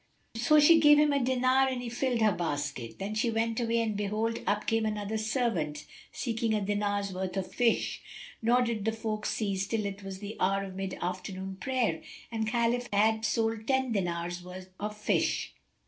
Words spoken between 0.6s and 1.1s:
gave